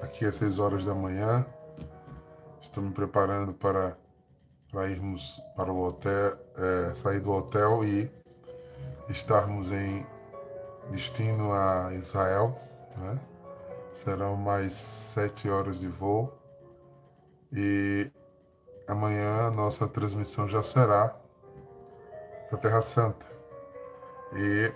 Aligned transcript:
aqui 0.00 0.24
às 0.24 0.36
6 0.36 0.58
horas 0.58 0.84
da 0.84 0.94
manhã. 0.94 1.46
Estou 2.62 2.82
me 2.82 2.92
preparando 2.92 3.52
para, 3.52 3.96
para 4.70 4.88
irmos 4.88 5.40
para 5.56 5.72
o 5.72 5.82
hotel, 5.82 6.36
é, 6.56 6.94
sair 6.94 7.20
do 7.20 7.32
hotel 7.32 7.84
e 7.84 8.10
estarmos 9.08 9.70
em 9.72 10.06
destino 10.90 11.52
a 11.52 11.92
Israel. 11.94 12.58
Né? 12.96 13.18
Serão 13.92 14.36
mais 14.36 14.74
sete 14.74 15.48
horas 15.48 15.80
de 15.80 15.88
voo. 15.88 16.32
E 17.52 18.10
amanhã 18.86 19.46
a 19.46 19.50
nossa 19.50 19.88
transmissão 19.88 20.48
já 20.48 20.62
será 20.62 21.16
da 22.50 22.56
Terra 22.56 22.82
Santa. 22.82 23.26
E 24.34 24.72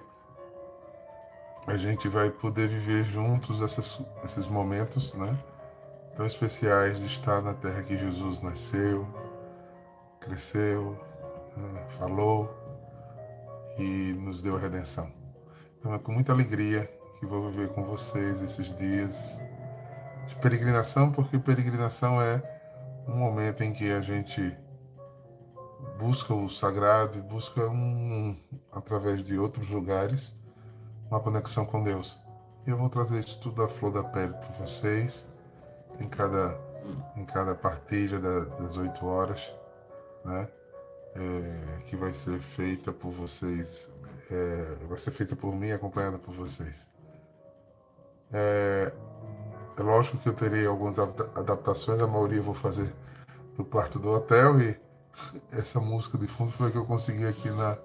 a 1.67 1.77
gente 1.77 2.09
vai 2.09 2.31
poder 2.31 2.69
viver 2.69 3.05
juntos 3.05 3.61
esses, 3.61 4.47
momentos, 4.48 5.15
né? 5.15 5.37
Tão 6.15 6.27
especiais 6.27 7.01
de 7.01 7.06
estar 7.06 7.41
na 7.41 7.55
terra 7.55 7.83
que 7.83 7.97
Jesus 7.97 8.43
nasceu, 8.43 9.06
cresceu, 10.21 10.98
né? 11.56 11.87
falou 11.98 12.55
e 13.79 14.12
nos 14.12 14.43
deu 14.43 14.56
a 14.56 14.59
redenção. 14.59 15.11
Então 15.79 15.95
é 15.95 15.98
com 15.98 16.12
muita 16.12 16.33
alegria 16.33 16.89
que 17.19 17.27
vou 17.27 17.51
viver 17.51 17.73
com 17.73 17.83
vocês 17.83 18.43
esses 18.43 18.73
dias 18.77 19.39
de 20.28 20.37
peregrinação, 20.37 21.11
porque 21.11 21.39
peregrinação 21.39 22.21
é 22.21 22.43
um 23.09 23.17
momento 23.17 23.65
em 23.65 23.73
que 23.73 23.91
a 23.91 24.01
gente 24.03 24.56
busca 25.99 26.34
o 26.34 26.49
sagrado 26.49 27.19
e 27.19 27.23
busca 27.23 27.67
um 27.69 28.39
através 28.71 29.23
de 29.23 29.39
outros 29.39 29.69
lugares 29.69 30.34
uma 31.15 31.20
conexão 31.20 31.65
com 31.65 31.83
Deus. 31.83 32.19
E 32.67 32.70
eu 32.70 32.77
vou 32.77 32.91
trazer 32.91 33.20
isso 33.20 33.39
tudo 33.39 33.62
à 33.62 33.69
flor 33.69 33.93
da 33.93 34.03
pele 34.03 34.33
para 34.33 34.67
vocês, 34.67 35.27
em 36.00 36.09
cada, 36.09 36.59
em 37.16 37.25
cada 37.25 37.55
partilha 37.55 38.19
da, 38.19 38.44
das 38.47 38.77
oito 38.77 39.06
horas, 39.06 39.53
né? 40.25 40.49
É, 41.15 41.78
que 41.84 41.94
vai 41.94 42.12
ser 42.12 42.41
feita 42.41 42.93
por 42.93 43.12
vocês, 43.12 43.88
é, 44.28 44.77
vai 44.88 44.99
ser 44.99 45.12
feita 45.12 45.37
por 45.37 45.55
mim, 45.55 45.71
acompanhada 45.71 46.19
por 46.19 46.34
vocês. 46.34 46.88
É, 48.33 48.93
é 49.78 49.83
lógico 49.83 50.19
que 50.19 50.28
eu 50.28 50.34
terei 50.34 50.67
algumas 50.67 50.99
adaptações, 50.99 52.00
a 52.00 52.06
maioria 52.09 52.38
eu 52.38 52.43
vou 52.43 52.55
fazer 52.55 52.93
do 53.56 53.65
quarto 53.65 54.00
do 54.00 54.11
hotel 54.11 54.61
e 54.61 54.77
essa 55.53 55.78
música 55.78 56.19
de 56.19 56.27
fundo 56.27 56.50
foi 56.50 56.69
a 56.69 56.71
que 56.72 56.78
eu 56.78 56.84
consegui 56.84 57.25
aqui 57.25 57.50
na, 57.50 57.78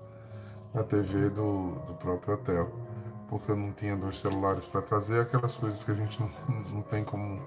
na 0.74 0.84
TV 0.84 1.30
do, 1.30 1.74
do 1.86 1.94
próprio 1.94 2.34
hotel 2.34 2.89
porque 3.30 3.52
eu 3.52 3.56
não 3.56 3.72
tinha 3.72 3.96
dois 3.96 4.20
celulares 4.20 4.66
para 4.66 4.82
trazer, 4.82 5.22
aquelas 5.22 5.56
coisas 5.56 5.84
que 5.84 5.92
a 5.92 5.94
gente 5.94 6.20
não, 6.20 6.30
não 6.74 6.82
tem 6.82 7.04
como 7.04 7.42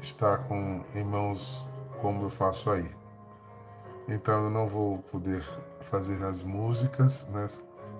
estar 0.00 0.38
com 0.48 0.84
em 0.94 1.04
mãos 1.04 1.66
como 2.00 2.24
eu 2.24 2.30
faço 2.30 2.70
aí. 2.70 2.90
Então 4.08 4.44
eu 4.44 4.50
não 4.50 4.68
vou 4.68 4.98
poder 4.98 5.44
fazer 5.82 6.24
as 6.24 6.42
músicas, 6.42 7.26
né, 7.28 7.48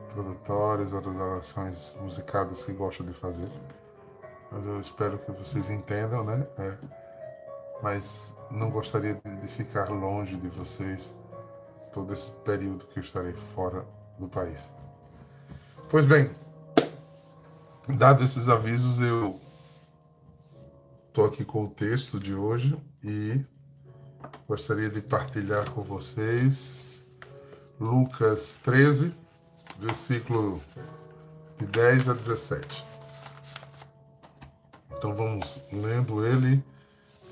introdutórias, 0.06 0.92
outras 0.92 1.16
orações 1.16 1.94
musicadas 2.00 2.64
que 2.64 2.72
gosto 2.72 3.04
de 3.04 3.12
fazer. 3.12 3.50
Mas 4.50 4.64
eu 4.64 4.80
espero 4.80 5.18
que 5.18 5.30
vocês 5.32 5.70
entendam, 5.70 6.24
né? 6.24 6.46
É, 6.58 6.78
mas 7.82 8.36
não 8.50 8.70
gostaria 8.70 9.14
de, 9.14 9.36
de 9.36 9.48
ficar 9.48 9.88
longe 9.90 10.36
de 10.36 10.48
vocês 10.48 11.14
todo 11.92 12.12
esse 12.12 12.30
período 12.44 12.84
que 12.86 12.98
eu 12.98 13.02
estarei 13.02 13.32
fora 13.54 13.84
do 14.18 14.28
país. 14.28 14.70
Pois 15.88 16.06
bem, 16.06 16.30
Dado 17.88 18.24
esses 18.24 18.48
avisos, 18.48 18.98
eu 18.98 19.40
estou 21.06 21.24
aqui 21.24 21.44
com 21.44 21.64
o 21.64 21.68
texto 21.68 22.18
de 22.18 22.34
hoje 22.34 22.76
e 23.02 23.40
gostaria 24.48 24.90
de 24.90 25.00
partilhar 25.00 25.70
com 25.70 25.82
vocês 25.82 27.06
Lucas 27.78 28.58
13, 28.64 29.14
versículo 29.78 30.60
de 31.58 31.66
10 31.66 32.08
a 32.08 32.14
17. 32.14 32.84
Então 34.90 35.14
vamos 35.14 35.62
lendo 35.72 36.26
ele 36.26 36.64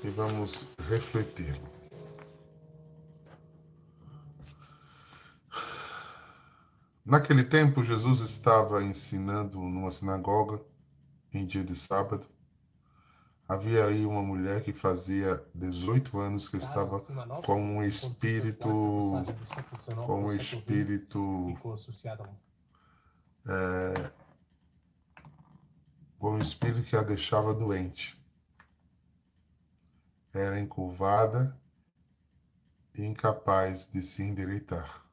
e 0.05 0.07
vamos 0.07 0.65
refletir. 0.87 1.59
Naquele 7.05 7.43
tempo, 7.43 7.83
Jesus 7.83 8.19
estava 8.21 8.83
ensinando 8.83 9.59
numa 9.59 9.91
sinagoga 9.91 10.59
em 11.31 11.45
dia 11.45 11.63
de 11.63 11.75
sábado. 11.75 12.27
Havia 13.47 13.85
aí 13.85 14.07
uma 14.07 14.23
mulher 14.23 14.63
que 14.63 14.73
fazia 14.73 15.45
18 15.53 16.17
anos 16.17 16.49
que 16.49 16.57
estava 16.57 16.99
com 17.45 17.61
um 17.61 17.83
espírito 17.83 18.67
com 20.07 20.23
um 20.23 20.33
espírito 20.33 21.55
é, 23.47 24.11
com 26.17 26.31
um 26.31 26.39
espírito 26.39 26.87
que 26.87 26.95
a 26.95 27.03
deixava 27.03 27.53
doente. 27.53 28.19
Era 30.33 30.59
encurvada 30.59 31.55
e 32.95 33.03
incapaz 33.03 33.87
de 33.87 34.01
se 34.01 34.23
endireitar. 34.23 35.04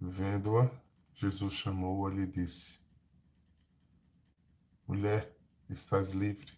Vendo-a, 0.00 0.70
Jesus 1.14 1.54
chamou-a 1.54 2.12
e 2.12 2.14
lhe 2.14 2.26
disse: 2.26 2.78
Mulher, 4.86 5.36
estás 5.68 6.10
livre. 6.10 6.56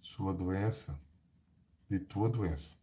Sua 0.00 0.32
doença, 0.32 1.00
de 1.88 1.98
tua 1.98 2.28
doença. 2.28 2.78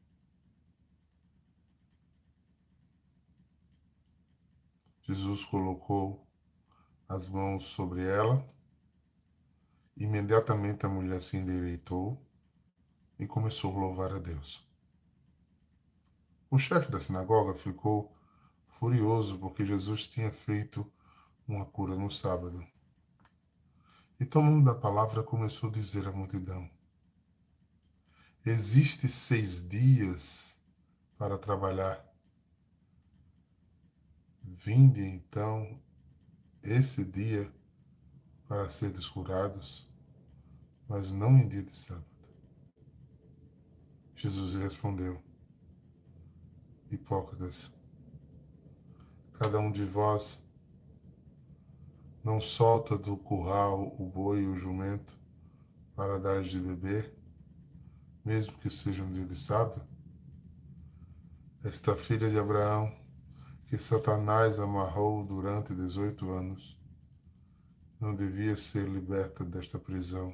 Jesus 5.04 5.46
colocou 5.46 6.28
as 7.08 7.28
mãos 7.28 7.66
sobre 7.66 8.04
ela. 8.04 8.46
Imediatamente 9.96 10.86
a 10.86 10.90
mulher 10.90 11.22
se 11.22 11.38
endireitou 11.38 12.22
e 13.18 13.26
começou 13.26 13.74
a 13.76 13.80
louvar 13.80 14.12
a 14.14 14.20
Deus. 14.20 14.68
O 16.50 16.58
chefe 16.58 16.92
da 16.92 17.00
sinagoga 17.00 17.54
ficou 17.54 18.15
furioso 18.80 19.38
porque 19.38 19.66
Jesus 19.66 20.08
tinha 20.08 20.32
feito 20.32 20.90
uma 21.48 21.66
cura 21.66 21.96
no 21.96 22.10
sábado. 22.12 22.66
E 24.20 24.26
tomando 24.26 24.70
a 24.70 24.76
palavra, 24.76 25.24
começou 25.24 25.70
a 25.70 25.74
dizer 25.74 26.08
à 26.08 26.12
multidão: 26.12 26.70
Existe 28.46 29.10
seis 29.10 29.68
dias 29.68 30.60
para 31.18 31.38
trabalhar. 31.38 32.04
Vinde 34.42 35.02
então 35.02 35.82
esse 36.64 37.04
dia 37.04 37.52
para 38.48 38.70
ser 38.70 38.94
curados, 39.10 39.90
mas 40.88 41.12
não 41.12 41.38
em 41.38 41.48
dia 41.48 41.64
de 41.64 41.74
sábado. 41.74 42.06
Jesus 44.16 44.56
respondeu: 44.56 45.22
Hipócritas, 46.90 47.75
Cada 49.38 49.60
um 49.60 49.70
de 49.70 49.84
vós 49.84 50.40
não 52.24 52.40
solta 52.40 52.98
do 52.98 53.18
curral 53.18 53.94
o 54.00 54.06
boi 54.08 54.44
e 54.44 54.48
o 54.48 54.56
jumento 54.56 55.14
para 55.94 56.18
dar-lhes 56.18 56.52
de 56.52 56.60
beber, 56.60 57.14
mesmo 58.24 58.58
que 58.60 58.70
seja 58.70 59.04
um 59.04 59.12
dia 59.12 59.26
de 59.26 59.36
sábado? 59.36 59.86
Esta 61.66 61.98
filha 61.98 62.30
de 62.30 62.40
Abraão, 62.40 62.98
que 63.68 63.78
Satanás 63.78 64.58
amarrou 64.58 65.26
durante 65.26 65.76
18 65.76 66.30
anos, 66.32 66.80
não 68.00 68.16
devia 68.16 68.56
ser 68.56 68.88
liberta 68.88 69.44
desta 69.44 69.78
prisão 69.78 70.34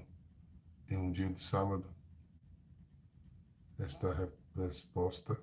em 0.88 0.98
um 0.98 1.12
dia 1.12 1.30
de 1.30 1.40
sábado? 1.40 1.86
Esta 3.80 4.32
resposta 4.56 5.36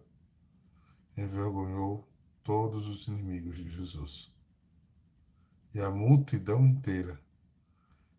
envergonhou 1.17 2.09
todos 2.49 2.89
os 2.89 3.07
inimigos 3.07 3.59
de 3.59 3.69
Jesus. 3.69 4.33
E 5.75 5.83
a 5.83 5.91
multidão 5.91 6.65
inteira 6.67 7.21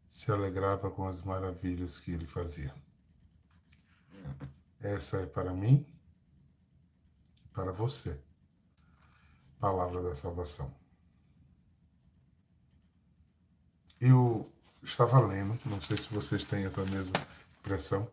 se 0.08 0.32
alegrava 0.32 0.92
com 0.92 1.04
as 1.08 1.20
maravilhas 1.22 2.00
que 2.00 2.12
ele 2.12 2.28
fazia. 2.28 2.72
Essa 4.80 5.18
é 5.18 5.26
para 5.26 5.52
mim 5.52 5.84
para 7.52 7.72
você. 7.72 8.22
Palavra 9.60 10.04
da 10.04 10.16
salvação. 10.16 10.72
Eu 14.00 14.54
estava 14.84 15.20
lendo, 15.22 15.60
não 15.66 15.82
sei 15.82 15.98
se 15.98 16.08
vocês 16.14 16.46
têm 16.46 16.66
essa 16.66 16.86
mesma 16.86 17.18
impressão. 17.62 18.08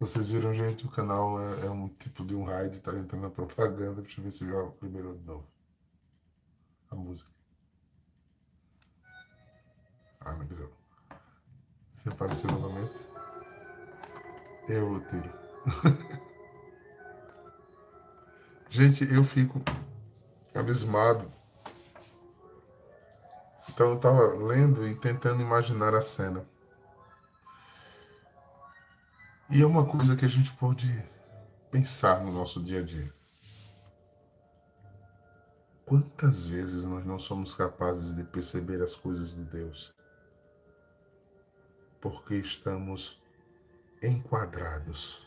Vocês 0.00 0.30
viram, 0.30 0.54
gente, 0.54 0.86
o 0.86 0.90
canal 0.90 1.38
é, 1.38 1.66
é 1.66 1.70
um 1.70 1.86
tipo 1.86 2.24
de 2.24 2.34
um 2.34 2.42
raid, 2.42 2.80
tá 2.80 2.90
entrando 2.94 3.20
na 3.20 3.28
propaganda. 3.28 4.00
Deixa 4.00 4.18
eu 4.18 4.24
ver 4.24 4.30
se 4.30 4.48
já 4.48 4.72
liberou 4.80 5.14
de 5.14 5.22
novo 5.24 5.46
a 6.90 6.96
música. 6.96 7.30
Ah, 10.18 10.32
liberou. 10.32 10.72
Se 11.92 12.08
aparecer 12.08 12.50
novamente, 12.50 12.94
eu 14.68 15.06
tiro. 15.08 15.30
Gente, 18.70 19.04
eu 19.04 19.22
fico 19.22 19.60
abismado. 20.54 21.30
Então 23.68 23.90
eu 23.90 23.96
estava 23.96 24.34
lendo 24.34 24.86
e 24.86 24.94
tentando 24.94 25.42
imaginar 25.42 25.94
a 25.94 26.00
cena. 26.00 26.48
E 29.52 29.62
é 29.62 29.66
uma 29.66 29.84
coisa 29.84 30.14
que 30.16 30.24
a 30.24 30.28
gente 30.28 30.52
pode 30.52 30.86
pensar 31.72 32.22
no 32.22 32.30
nosso 32.30 32.62
dia 32.62 32.78
a 32.78 32.82
dia. 32.84 33.12
Quantas 35.84 36.46
vezes 36.46 36.84
nós 36.84 37.04
não 37.04 37.18
somos 37.18 37.52
capazes 37.52 38.14
de 38.14 38.22
perceber 38.22 38.80
as 38.80 38.94
coisas 38.94 39.34
de 39.34 39.44
Deus? 39.44 39.92
Porque 42.00 42.36
estamos 42.36 43.20
enquadrados. 44.00 45.26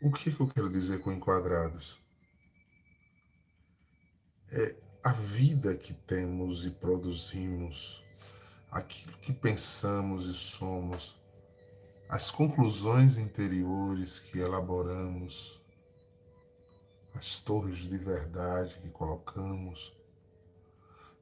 O 0.00 0.12
que, 0.12 0.30
que 0.30 0.40
eu 0.40 0.46
quero 0.46 0.70
dizer 0.70 1.00
com 1.00 1.10
enquadrados? 1.10 2.00
É 4.52 4.76
a 5.02 5.10
vida 5.10 5.76
que 5.76 5.92
temos 5.92 6.64
e 6.64 6.70
produzimos, 6.70 8.05
aquilo 8.76 9.16
que 9.18 9.32
pensamos 9.32 10.26
e 10.26 10.34
somos, 10.34 11.16
as 12.08 12.30
conclusões 12.30 13.16
interiores 13.18 14.18
que 14.18 14.38
elaboramos, 14.38 15.60
as 17.14 17.40
torres 17.40 17.78
de 17.78 17.98
verdade 17.98 18.78
que 18.80 18.88
colocamos, 18.90 19.92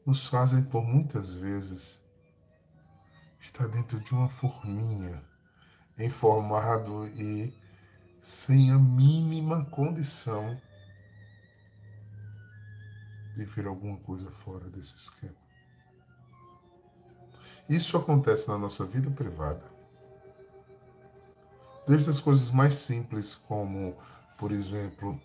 nos 0.05 0.27
fazem 0.27 0.63
por 0.63 0.83
muitas 0.83 1.35
vezes 1.35 1.99
estar 3.41 3.69
dentro 3.69 4.01
de 4.01 4.13
uma 4.13 4.29
forminha, 4.29 5.23
informado 5.99 7.07
e 7.09 7.55
sem 8.21 8.71
a 8.71 8.79
mínima 8.79 9.65
condição 9.67 10.61
de 13.37 13.45
ver 13.45 13.67
alguma 13.67 13.97
coisa 13.99 14.31
fora 14.31 14.69
desse 14.71 14.97
esquema. 14.97 15.44
Isso 17.69 17.97
acontece 17.97 18.49
na 18.49 18.59
nossa 18.59 18.85
vida 18.85 19.11
privada. 19.11 19.65
Desde 21.87 22.11
as 22.11 22.21
coisas 22.21 22.51
mais 22.51 22.75
simples, 22.75 23.35
como, 23.35 23.97
por 24.39 24.53
exemplo, 24.53 25.19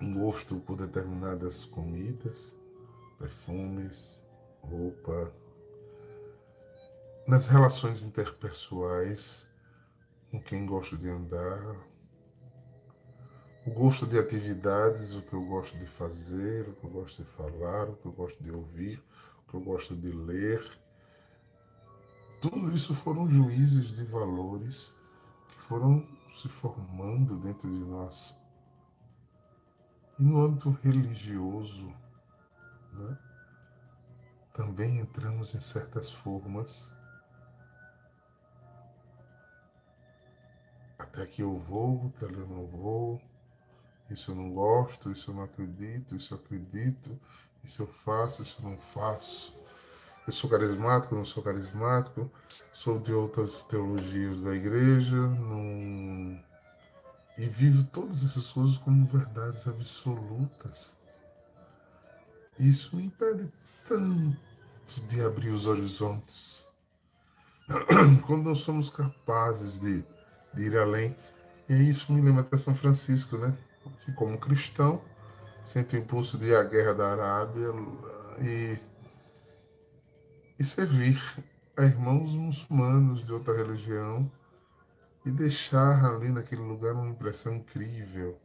um 0.00 0.14
gosto 0.14 0.56
por 0.60 0.76
determinadas 0.76 1.64
comidas, 1.64 2.54
perfumes, 3.18 4.22
roupa, 4.60 5.32
nas 7.26 7.48
relações 7.48 8.02
interpessoais, 8.02 9.46
com 10.30 10.42
quem 10.42 10.66
gosto 10.66 10.98
de 10.98 11.08
andar, 11.08 11.76
o 13.66 13.70
gosto 13.70 14.06
de 14.06 14.18
atividades, 14.18 15.14
o 15.14 15.22
que 15.22 15.32
eu 15.32 15.42
gosto 15.46 15.78
de 15.78 15.86
fazer, 15.86 16.68
o 16.68 16.74
que 16.74 16.84
eu 16.84 16.90
gosto 16.90 17.22
de 17.22 17.28
falar, 17.30 17.88
o 17.88 17.96
que 17.96 18.06
eu 18.06 18.12
gosto 18.12 18.42
de 18.42 18.50
ouvir, 18.50 19.02
que 19.54 19.56
eu 19.56 19.60
gosto 19.60 19.94
de 19.94 20.10
ler. 20.10 20.68
Tudo 22.40 22.74
isso 22.74 22.92
foram 22.92 23.30
juízes 23.30 23.94
de 23.94 24.04
valores 24.04 24.92
que 25.48 25.60
foram 25.62 26.04
se 26.36 26.48
formando 26.48 27.36
dentro 27.38 27.70
de 27.70 27.84
nós. 27.84 28.36
E 30.18 30.24
no 30.24 30.44
âmbito 30.44 30.70
religioso, 30.70 31.86
né, 32.92 33.18
também 34.52 34.98
entramos 34.98 35.54
em 35.54 35.60
certas 35.60 36.10
formas. 36.10 36.94
Até 40.98 41.22
aqui 41.22 41.42
eu 41.42 41.56
vou, 41.56 42.12
até 42.16 42.26
eu 42.26 42.46
não 42.46 42.66
vou 42.66 43.20
isso 44.10 44.30
eu 44.30 44.34
não 44.34 44.52
gosto, 44.52 45.10
isso 45.10 45.30
eu 45.30 45.34
não 45.34 45.44
acredito, 45.44 46.14
isso 46.14 46.34
eu 46.34 46.38
acredito, 46.38 47.18
isso 47.64 47.82
eu 47.82 47.86
faço, 48.04 48.42
isso 48.42 48.56
eu 48.62 48.70
não 48.70 48.78
faço. 48.78 49.54
Eu 50.26 50.32
sou 50.32 50.48
carismático, 50.48 51.14
não 51.14 51.24
sou 51.24 51.42
carismático, 51.42 52.30
sou 52.72 52.98
de 52.98 53.12
outras 53.12 53.62
teologias 53.62 54.40
da 54.40 54.54
igreja, 54.54 55.16
não... 55.16 56.40
e 57.36 57.46
vivo 57.46 57.84
todas 57.84 58.22
essas 58.22 58.50
coisas 58.50 58.76
como 58.78 59.06
verdades 59.06 59.66
absolutas. 59.66 60.94
Isso 62.58 62.96
me 62.96 63.04
impede 63.04 63.52
tanto 63.86 65.00
de 65.08 65.20
abrir 65.22 65.50
os 65.50 65.66
horizontes. 65.66 66.66
Quando 68.26 68.44
nós 68.44 68.58
somos 68.58 68.90
capazes 68.90 69.78
de, 69.78 70.04
de 70.54 70.62
ir 70.62 70.76
além, 70.76 71.16
e 71.68 71.74
isso 71.88 72.12
me 72.12 72.20
lembra 72.20 72.42
até 72.42 72.56
São 72.56 72.74
Francisco, 72.74 73.36
né? 73.36 73.56
que, 74.04 74.12
como 74.12 74.38
cristão, 74.38 75.02
sente 75.64 75.96
o 75.96 75.98
impulso 75.98 76.36
de 76.36 76.48
ir 76.48 76.56
à 76.56 76.62
guerra 76.62 76.92
da 76.92 77.10
Arábia 77.12 77.68
e, 78.38 78.78
e 80.58 80.62
servir 80.62 81.18
a 81.74 81.84
irmãos 81.84 82.34
muçulmanos 82.34 83.24
de 83.24 83.32
outra 83.32 83.56
religião 83.56 84.30
e 85.24 85.30
deixar 85.30 86.04
ali 86.04 86.30
naquele 86.30 86.60
lugar 86.60 86.92
uma 86.92 87.08
impressão 87.08 87.54
incrível. 87.54 88.38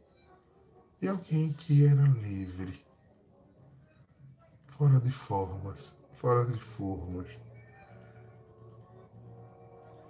E 1.02 1.08
alguém 1.08 1.52
que 1.52 1.86
era 1.86 2.02
livre, 2.02 2.82
fora 4.66 4.98
de 4.98 5.12
formas, 5.12 5.94
fora 6.14 6.46
de 6.46 6.58
formas. 6.58 7.28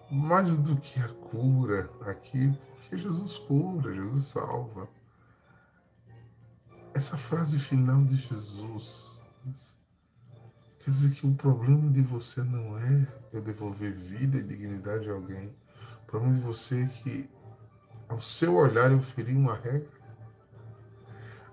Mais 0.09 0.49
do 0.59 0.77
que 0.77 1.01
a 1.01 1.09
cura 1.09 1.91
aqui, 2.03 2.57
porque 2.73 2.99
Jesus 2.99 3.37
cura, 3.37 3.93
Jesus 3.93 4.27
salva 4.27 4.89
essa 7.01 7.17
frase 7.17 7.59
final 7.59 8.05
de 8.05 8.15
Jesus 8.15 9.23
quer 10.81 10.91
dizer 10.91 11.15
que 11.15 11.27
o 11.27 11.35
problema 11.35 11.91
de 11.91 12.03
você 12.03 12.43
não 12.43 12.77
é 12.77 13.09
eu 13.33 13.41
devolver 13.41 13.91
vida 13.91 14.37
e 14.37 14.43
dignidade 14.43 15.09
a 15.09 15.15
alguém. 15.15 15.49
O 16.03 16.07
problema 16.07 16.35
de 16.35 16.41
você 16.41 16.83
é 16.83 16.87
que, 16.89 17.31
ao 18.07 18.21
seu 18.21 18.55
olhar, 18.55 18.93
eu 18.93 19.01
feri 19.01 19.35
uma 19.35 19.55
regra. 19.55 19.89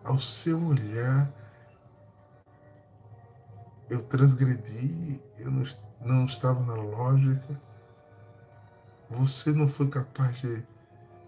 Ao 0.03 0.19
seu 0.19 0.61
olhar, 0.61 1.31
eu 3.89 4.03
transgredi, 4.03 5.23
eu 5.37 5.49
não, 5.49 5.63
não 6.01 6.25
estava 6.25 6.61
na 6.65 6.73
lógica. 6.73 7.61
Você 9.11 9.53
não 9.53 9.69
foi 9.69 9.87
capaz 9.87 10.41
de, 10.41 10.61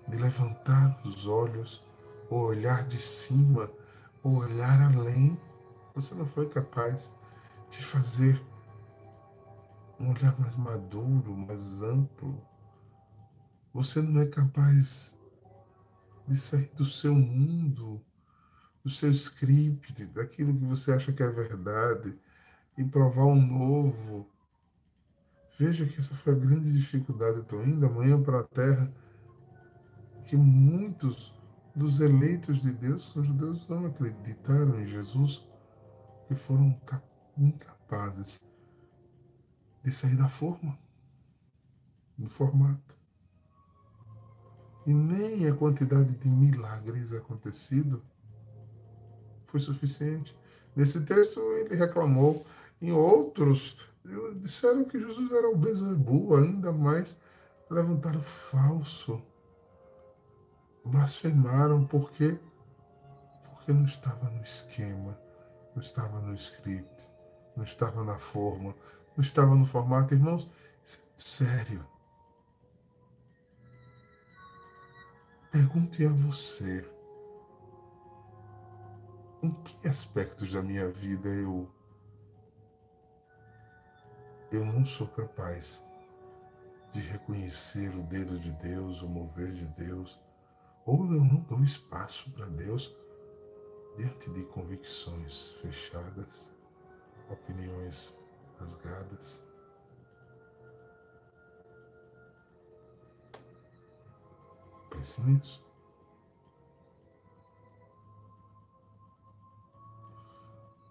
de 0.09 0.17
levantar 0.17 0.99
os 1.05 1.25
olhos, 1.25 1.81
ou 2.29 2.41
olhar 2.41 2.85
de 2.85 2.99
cima 2.99 3.71
o 4.23 4.29
olhar 4.29 4.81
além, 4.81 5.39
você 5.93 6.13
não 6.15 6.25
foi 6.25 6.49
capaz 6.49 7.13
de 7.69 7.83
fazer 7.83 8.41
um 9.99 10.11
olhar 10.11 10.38
mais 10.39 10.55
maduro, 10.55 11.35
mais 11.35 11.81
amplo. 11.81 12.41
Você 13.73 14.01
não 14.01 14.21
é 14.21 14.25
capaz 14.25 15.15
de 16.27 16.38
sair 16.38 16.71
do 16.75 16.85
seu 16.85 17.13
mundo, 17.13 18.01
do 18.83 18.89
seu 18.89 19.11
script, 19.11 20.05
daquilo 20.07 20.53
que 20.53 20.63
você 20.63 20.91
acha 20.91 21.11
que 21.11 21.23
é 21.23 21.29
verdade 21.29 22.17
e 22.77 22.83
provar 22.83 23.25
um 23.25 23.41
novo. 23.41 24.27
Veja 25.57 25.85
que 25.85 25.99
essa 25.99 26.15
foi 26.15 26.33
a 26.33 26.38
grande 26.38 26.71
dificuldade. 26.71 27.39
Estou 27.39 27.63
indo 27.65 27.85
amanhã 27.85 28.21
para 28.21 28.39
a 28.39 28.43
Terra, 28.43 28.91
que 30.27 30.38
muitos 30.38 31.33
dos 31.79 32.01
eleitos 32.01 32.62
de 32.62 32.74
Deus, 32.74 33.15
os 33.15 33.25
judeus 33.25 33.65
não 33.69 33.86
acreditaram 33.86 34.77
em 34.81 34.86
Jesus, 34.86 35.48
que 36.27 36.36
foram 36.36 36.77
incapazes 37.38 38.41
de 39.81 39.89
sair 39.89 40.17
da 40.17 40.27
forma, 40.27 40.77
do 42.17 42.27
formato. 42.27 42.98
E 44.86 44.93
nem 44.93 45.48
a 45.48 45.55
quantidade 45.55 46.17
de 46.17 46.27
milagres 46.27 47.13
acontecido 47.13 48.03
foi 49.48 49.62
suficiente. 49.62 50.38
Nesse 50.75 51.05
texto 51.05 51.39
ele 51.53 51.75
reclamou, 51.75 52.45
em 52.81 52.91
outros 52.91 53.77
disseram 54.41 54.83
que 54.83 55.00
Jesus 55.00 55.31
era 55.31 55.50
o 55.50 55.57
Bezebu, 55.57 56.36
ainda 56.36 56.74
mais 56.74 57.17
levantaram 57.69 58.21
falso 58.21 59.21
blasfemaram 60.86 61.86
porque 61.86 62.39
porque 63.51 63.74
não 63.74 63.86
estava 63.86 64.29
no 64.29 64.41
esquema, 64.41 65.19
não 65.75 65.81
estava 65.81 66.19
no 66.19 66.33
script, 66.33 67.07
não 67.55 67.63
estava 67.63 68.03
na 68.03 68.17
forma, 68.17 68.75
não 69.15 69.24
estava 69.24 69.53
no 69.53 69.65
formato. 69.65 70.13
Irmãos, 70.13 70.50
isso 70.83 70.98
é 70.98 71.05
muito 71.05 71.27
sério. 71.27 71.88
Pergunte 75.51 76.05
a 76.05 76.09
você 76.09 76.89
em 79.41 79.51
que 79.51 79.88
aspectos 79.88 80.51
da 80.51 80.62
minha 80.62 80.89
vida 80.89 81.29
eu 81.29 81.69
eu 84.51 84.65
não 84.65 84.83
sou 84.83 85.07
capaz 85.07 85.83
de 86.91 87.00
reconhecer 87.01 87.89
o 87.95 88.01
dedo 88.01 88.39
de 88.39 88.51
Deus, 88.53 89.01
o 89.03 89.07
mover 89.07 89.51
de 89.51 89.67
Deus, 89.67 90.19
ou 90.89 91.05
eu 91.13 91.24
não 91.24 91.41
dou 91.41 91.63
espaço 91.63 92.31
para 92.31 92.48
Deus 92.48 92.98
diante 93.96 94.27
de 94.31 94.43
convicções 94.46 95.51
fechadas, 95.62 96.51
opiniões 97.29 98.17
rasgadas. 98.58 99.43
Pense 104.89 105.22
nisso. 105.22 105.63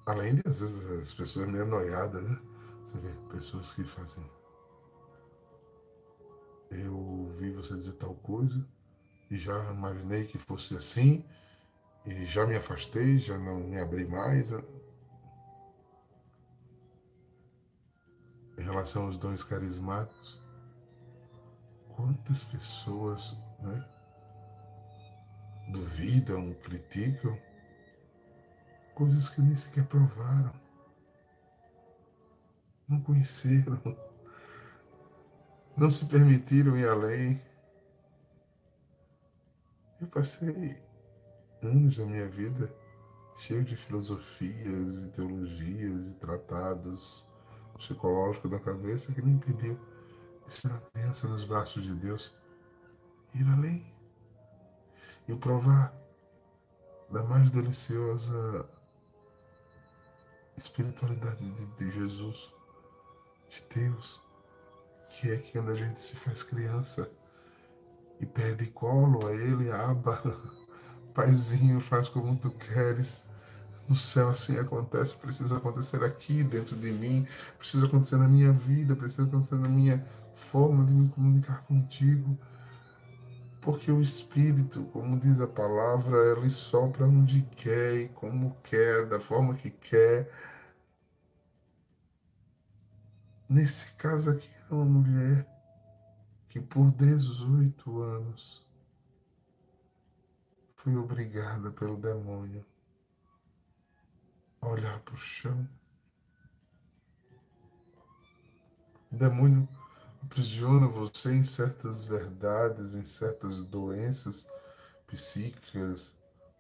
Além 0.07 0.37
de, 0.37 0.43
às 0.47 0.61
vezes, 0.61 0.91
as 0.93 1.13
pessoas 1.13 1.49
meio 1.49 1.65
anoiadas, 1.65 2.23
né? 2.23 2.41
Você 2.85 2.99
vê 2.99 3.13
pessoas 3.33 3.73
que 3.73 3.83
fazem. 3.83 4.25
Eu 6.71 6.97
ouvi 6.97 7.51
você 7.51 7.75
dizer 7.75 7.95
tal 7.95 8.15
coisa 8.15 8.78
e 9.31 9.37
já 9.39 9.73
imaginei 9.73 10.25
que 10.25 10.39
fosse 10.39 10.77
assim 10.77 11.25
e 12.05 12.25
já 12.25 12.47
me 12.47 12.57
afastei, 12.57 13.19
já 13.19 13.39
não 13.39 13.61
me 13.61 13.79
abri 13.79 14.07
mais. 14.07 14.53
Em 18.57 18.63
relação 18.63 19.05
aos 19.05 19.17
dons 19.17 19.45
carismáticos, 19.45 20.43
quantas 21.95 22.45
pessoas 22.45 23.37
né, 23.61 23.89
duvidam, 25.69 26.55
criticam 26.55 27.39
coisas 28.99 29.29
que 29.29 29.41
nem 29.41 29.55
sequer 29.55 29.85
provaram, 29.85 30.53
não 32.89 33.01
conheceram, 33.01 33.81
não 35.77 35.89
se 35.89 36.05
permitiram 36.07 36.77
ir 36.77 36.89
além. 36.89 37.41
Eu 40.01 40.07
passei 40.07 40.81
anos 41.61 41.97
da 41.97 42.07
minha 42.07 42.29
vida 42.29 42.73
cheio 43.37 43.65
de 43.65 43.77
filosofias 43.77 45.05
e 45.05 45.09
teologias 45.09 46.07
e 46.11 46.15
tratados 46.15 47.27
psicológicos 47.77 48.49
da 48.49 48.61
cabeça 48.61 49.13
que 49.13 49.21
me 49.21 49.33
impediu 49.33 49.77
de 50.47 50.53
ser 50.53 50.69
uma 50.69 50.81
criança 50.81 51.27
nos 51.27 51.43
braços 51.43 51.83
de 51.83 51.95
Deus, 51.95 52.33
ir 53.35 53.45
além 53.49 53.93
e 55.27 55.35
provar 55.35 55.93
da 57.11 57.25
mais 57.25 57.51
deliciosa 57.51 58.69
espiritualidade 60.57 61.51
de, 61.53 61.67
de 61.67 61.91
Jesus, 61.91 62.53
de 63.51 63.65
Deus, 63.75 64.23
que 65.11 65.29
é 65.29 65.39
quando 65.39 65.73
a 65.73 65.77
gente 65.77 65.99
se 65.99 66.15
faz 66.15 66.45
criança 66.45 67.11
e 68.21 68.27
pede 68.27 68.67
colo 68.67 69.27
a 69.27 69.33
Ele, 69.33 69.71
aba, 69.71 70.23
Paizinho, 71.15 71.81
faz 71.81 72.09
como 72.09 72.37
tu 72.37 72.51
queres. 72.51 73.25
No 73.89 73.97
céu 73.97 74.29
assim 74.29 74.59
acontece, 74.59 75.17
precisa 75.17 75.57
acontecer 75.57 76.05
aqui 76.05 76.45
dentro 76.45 76.77
de 76.77 76.91
mim, 76.93 77.27
precisa 77.57 77.87
acontecer 77.87 78.17
na 78.17 78.29
minha 78.29 78.53
vida, 78.53 78.95
precisa 78.95 79.23
acontecer 79.23 79.57
na 79.57 79.69
minha 79.69 80.07
forma 80.35 80.85
de 80.85 80.93
me 80.93 81.09
comunicar 81.09 81.63
contigo. 81.63 82.39
Porque 83.63 83.91
o 83.91 84.01
Espírito, 84.01 84.85
como 84.93 85.19
diz 85.19 85.41
a 85.41 85.47
palavra, 85.47 86.19
ele 86.37 86.51
sopra 86.51 87.07
onde 87.07 87.43
quer 87.57 87.97
e 87.97 88.09
como 88.09 88.57
quer, 88.63 89.07
da 89.07 89.19
forma 89.19 89.55
que 89.55 89.71
quer. 89.71 90.31
Nesse 93.49 93.87
caso 93.93 94.31
aqui 94.31 94.49
é 94.71 94.75
uma 94.75 94.85
mulher 94.85 95.58
que 96.49 96.61
por 96.61 96.91
18 96.93 98.03
anos 98.03 98.67
foi 100.77 100.97
obrigada 100.97 101.71
pelo 101.71 101.97
demônio 101.97 102.65
a 104.61 104.69
olhar 104.69 104.99
para 105.01 105.15
o 105.15 105.19
chão. 105.19 105.69
O 109.11 109.17
demônio 109.17 109.69
aprisiona 110.23 110.87
você 110.87 111.33
em 111.33 111.45
certas 111.45 112.05
verdades, 112.05 112.95
em 112.95 113.05
certas 113.05 113.63
doenças 113.65 114.47
psíquicas, 115.07 116.15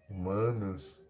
humanas, 0.08 1.02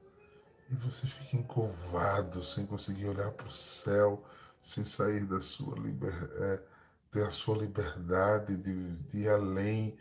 e 0.71 0.75
você 0.75 1.07
fica 1.07 1.37
encovado, 1.37 2.45
sem 2.45 2.67
conseguir 2.67 3.09
olhar 3.09 3.31
para 3.33 3.47
o 3.47 3.53
céu, 3.53 4.25
sem 4.61 4.85
sair 4.85 5.25
da 5.25 5.41
sua 5.41 5.79
liberdade, 5.79 6.43
é, 6.43 6.63
ter 7.11 7.23
a 7.23 7.31
sua 7.31 7.59
liberdade 7.59 8.57
de, 8.57 8.97
de 8.97 9.19
ir 9.19 9.29
além, 9.29 9.97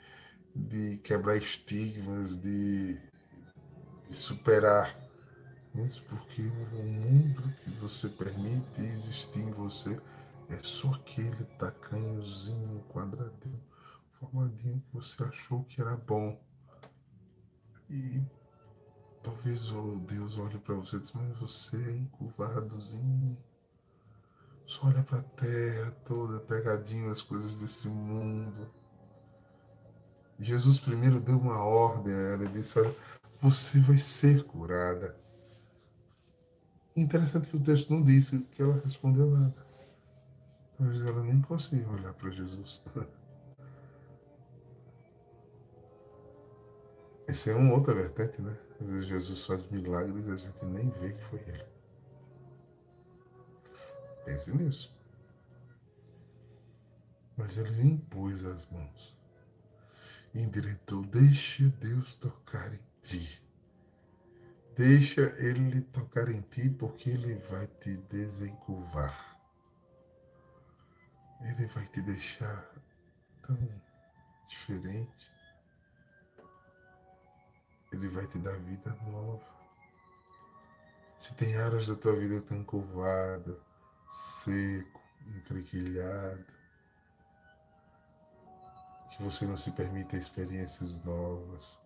de 0.56 0.98
quebrar 0.98 1.38
estigmas, 1.38 2.38
de, 2.38 2.96
de 4.08 4.14
superar. 4.14 4.96
Isso 5.76 6.04
porque 6.10 6.42
o 6.42 6.84
mundo 6.84 7.54
que 7.64 7.70
você 7.72 8.10
permite 8.10 8.82
existir 8.82 9.40
em 9.40 9.52
você 9.52 10.00
é 10.50 10.58
só 10.60 10.92
aquele 10.94 11.44
tacanhozinho, 11.60 12.84
quadradinho, 12.90 13.62
formadinho 14.20 14.82
que 14.82 14.94
você 14.94 15.24
achou 15.24 15.64
que 15.66 15.80
era 15.80 15.96
bom. 15.96 16.42
E 17.90 18.22
talvez 19.22 19.72
oh, 19.72 19.98
Deus 20.00 20.38
olhe 20.38 20.58
para 20.58 20.76
você 20.76 20.98
e 20.98 21.00
diz, 21.00 21.12
mas 21.14 21.38
você 21.38 21.78
é 21.78 21.92
encurvadozinho. 21.92 23.38
Só 24.68 24.86
olha 24.88 25.02
para 25.02 25.20
a 25.20 25.24
terra 25.24 25.92
toda, 26.04 26.42
pegadinho 26.42 27.10
as 27.10 27.22
coisas 27.22 27.56
desse 27.56 27.88
mundo. 27.88 28.70
Jesus 30.38 30.78
primeiro 30.78 31.22
deu 31.22 31.38
uma 31.38 31.64
ordem 31.64 32.14
a 32.14 32.18
ela, 32.34 32.44
ele 32.44 32.60
disse, 32.60 32.78
olha, 32.78 32.94
você 33.42 33.80
vai 33.80 33.98
ser 33.98 34.44
curada. 34.44 35.18
Interessante 36.98 37.48
que 37.48 37.56
o 37.56 37.64
texto 37.64 37.94
não 37.94 38.04
disse 38.04 38.40
que 38.52 38.62
ela 38.62 38.76
respondeu 38.84 39.32
nada. 39.32 39.66
Talvez 40.78 41.02
ela 41.06 41.24
nem 41.24 41.42
conseguiu 41.42 41.90
olhar 41.90 42.14
para 42.14 42.30
Jesus. 42.30 42.84
Essa 47.26 47.52
é 47.52 47.56
uma 47.56 47.74
outra 47.74 47.94
vertente, 47.94 48.42
né? 48.42 48.58
Às 48.82 48.90
vezes 48.90 49.08
Jesus 49.08 49.46
faz 49.46 49.66
milagres 49.70 50.28
e 50.28 50.32
a 50.32 50.38
gente 50.38 50.66
nem 50.66 50.90
vê 50.90 51.14
que 51.14 51.24
foi 51.24 51.40
ele. 51.48 51.67
Pense 54.28 54.52
nisso. 54.52 54.94
Mas 57.38 57.58
ele 57.58 57.82
impôs 57.82 58.44
as 58.44 58.70
mãos 58.70 59.18
e 60.34 60.42
endireitou: 60.42 61.06
Deixa 61.06 61.64
Deus 61.80 62.16
tocar 62.16 62.74
em 62.74 62.80
ti. 63.02 63.42
Deixa 64.76 65.22
Ele 65.40 65.82
tocar 65.82 66.30
em 66.30 66.42
ti, 66.42 66.70
porque 66.70 67.10
Ele 67.10 67.36
vai 67.50 67.68
te 67.68 67.96
desencurvar. 67.96 69.40
Ele 71.40 71.66
vai 71.68 71.88
te 71.88 72.02
deixar 72.02 72.70
tão 73.44 73.58
diferente. 74.46 75.32
Ele 77.94 78.10
vai 78.10 78.28
te 78.28 78.38
dar 78.40 78.60
vida 78.60 78.94
nova. 79.10 79.48
Se 81.18 81.34
tem 81.34 81.56
áreas 81.56 81.88
da 81.88 81.96
tua 81.96 82.16
vida 82.18 82.36
que 82.36 82.42
estão 82.42 82.64
curvadas, 82.64 83.67
seco, 84.10 85.02
encrequilhado. 85.26 86.46
Que 89.12 89.24
você 89.24 89.46
não 89.46 89.58
se 89.58 89.72
permita 89.72 90.16
experiências 90.16 91.04
novas, 91.04 91.78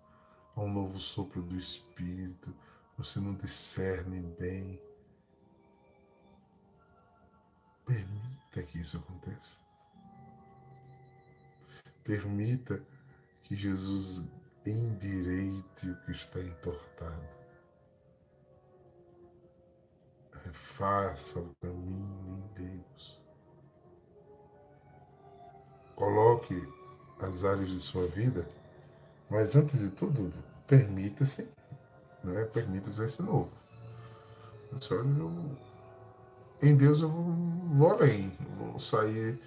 a 0.55 0.61
um 0.61 0.71
novo 0.71 0.99
sopro 0.99 1.41
do 1.41 1.55
Espírito, 1.55 2.53
você 2.97 3.19
não 3.19 3.33
discerne 3.33 4.21
bem. 4.37 4.81
Permita 7.85 8.63
que 8.63 8.79
isso 8.79 8.97
aconteça. 8.97 9.57
Permita 12.03 12.85
que 13.43 13.55
Jesus 13.55 14.27
endireite 14.65 15.89
o 15.89 15.97
que 16.01 16.11
está 16.11 16.39
entortado. 16.39 17.29
Refaça 20.43 21.39
o 21.39 21.55
caminho 21.61 21.80
Coloque 26.41 26.67
as 27.19 27.43
áreas 27.43 27.69
de 27.69 27.79
sua 27.79 28.07
vida, 28.07 28.47
mas 29.29 29.55
antes 29.55 29.79
de 29.79 29.89
tudo, 29.89 30.33
permita-se, 30.65 31.47
né? 32.23 32.45
permita-se 32.45 33.03
esse 33.03 33.21
novo. 33.21 33.49
Só 34.79 34.95
eu, 34.95 35.05
em 36.61 36.75
Deus 36.75 37.01
eu 37.01 37.09
vou, 37.09 37.23
vou 37.75 37.91
além, 37.91 38.35
vou 38.57 38.79
sair, 38.79 39.39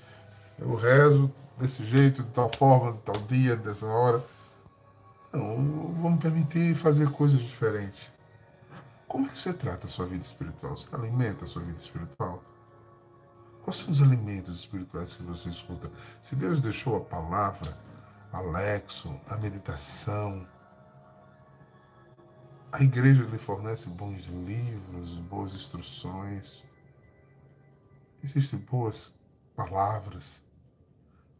eu 0.59 0.75
rezo 0.77 1.33
desse 1.59 1.85
jeito, 1.85 2.23
de 2.23 2.31
tal 2.31 2.51
forma, 2.57 2.93
de 2.93 2.99
tal 2.99 3.17
dia, 3.27 3.57
dessa 3.57 3.87
hora. 3.87 4.25
Não, 5.33 5.93
vou 5.95 6.11
me 6.11 6.19
permitir 6.19 6.77
fazer 6.77 7.11
coisas 7.11 7.41
diferentes. 7.41 8.09
Como 9.09 9.27
é 9.27 9.31
que 9.31 9.41
você 9.41 9.53
trata 9.53 9.87
a 9.87 9.91
sua 9.91 10.07
vida 10.07 10.23
espiritual? 10.23 10.77
Você 10.77 10.95
alimenta 10.95 11.45
a 11.45 11.49
sua 11.49 11.63
vida 11.63 11.79
espiritual? 11.79 12.43
Quais 13.65 13.79
são 13.79 13.91
os 13.91 14.03
alimentos 14.03 14.57
espirituais 14.57 15.15
que 15.15 15.23
você 15.23 15.49
escuta? 15.49 15.91
Se 16.21 16.37
Deus 16.37 16.61
deixou 16.61 16.99
a 16.99 17.01
palavra, 17.01 17.75
a 18.31 18.39
lexo, 18.39 19.19
a 19.27 19.39
meditação, 19.39 20.47
a 22.71 22.83
igreja 22.83 23.23
lhe 23.23 23.39
fornece 23.39 23.89
bons 23.89 24.27
livros, 24.27 25.19
boas 25.21 25.55
instruções, 25.55 26.63
existem 28.23 28.59
boas 28.59 29.15
palavras. 29.57 30.43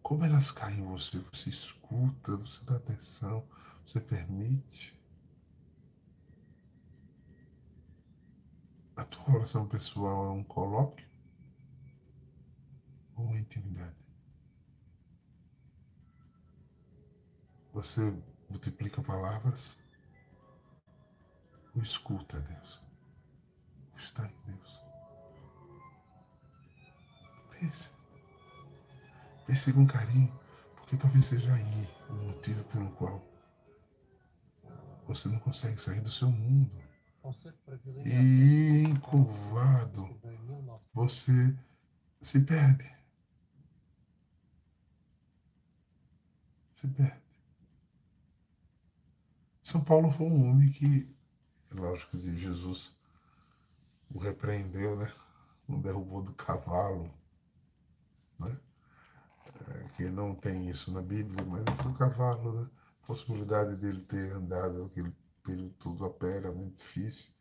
Como 0.03 0.25
elas 0.25 0.51
caem 0.51 0.79
em 0.79 0.85
você? 0.87 1.19
Você 1.31 1.51
escuta, 1.51 2.39
você 2.39 2.65
dá 2.65 2.77
atenção, 2.77 3.45
você 3.85 4.01
permite. 4.01 4.99
A 8.97 9.05
tua 9.05 9.35
oração 9.35 9.67
pessoal 9.67 10.29
é 10.29 10.31
um 10.31 10.43
colóquio? 10.43 11.14
Uma 13.17 13.39
intimidade. 13.39 13.97
Você 17.73 18.01
multiplica 18.49 19.03
palavras 19.03 19.77
ou 21.75 21.83
escuta 21.83 22.41
Deus? 22.41 22.83
Ou 23.93 23.99
está 23.99 24.27
em 24.27 24.37
Deus? 24.47 24.83
Pense. 27.51 27.93
Pense 29.47 29.73
com 29.73 29.87
carinho, 29.87 30.33
porque 30.77 30.97
talvez 30.97 31.25
seja 31.25 31.53
aí 31.53 31.89
o 32.09 32.15
motivo 32.15 32.65
pelo 32.65 32.91
qual 32.93 33.21
você 35.07 35.29
não 35.29 35.39
consegue 35.39 35.81
sair 35.81 36.01
do 36.01 36.11
seu 36.11 36.31
mundo. 36.31 36.83
E 38.05 38.83
encurvado, 38.83 40.09
você 40.93 41.57
se 42.21 42.41
perde. 42.41 42.95
Se 46.75 46.89
perde. 46.89 47.23
São 49.63 49.83
Paulo 49.83 50.13
foi 50.13 50.27
um 50.27 50.51
homem 50.51 50.71
que, 50.71 51.09
lógico 51.73 52.19
que 52.19 52.37
Jesus 52.37 52.95
o 54.13 54.19
repreendeu, 54.19 54.97
né? 54.97 55.11
Não 55.67 55.81
derrubou 55.81 56.23
do 56.23 56.35
cavalo, 56.35 57.11
né? 58.39 58.57
É, 59.69 59.89
que 59.97 60.11
não 60.11 60.35
tem 60.35 60.69
isso 60.69 60.93
na 60.93 61.01
Bíblia, 61.01 61.45
mas 61.45 61.65
do 61.65 61.95
cavalo, 61.95 62.61
né? 62.61 62.71
A 63.03 63.07
possibilidade 63.07 63.77
dele 63.77 64.03
ter 64.03 64.33
andado 64.33 64.85
aquele 64.85 65.15
período 65.43 65.75
todo 65.79 66.05
a 66.05 66.11
pé 66.11 66.37
era 66.37 66.53
muito 66.53 66.77
difícil. 66.77 67.33